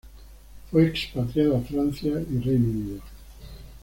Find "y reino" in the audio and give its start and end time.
2.27-2.69